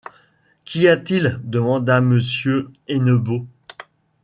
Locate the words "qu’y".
0.65-0.87